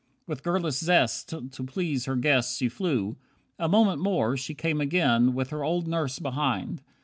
[0.25, 3.17] With girlish zest To please her guest she flew.
[3.59, 6.81] A moment more She came again, with her old nurse behind.